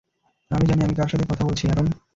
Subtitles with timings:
[0.51, 1.87] আমি জানি কার সাথে কথা বলছি, অ্যারন।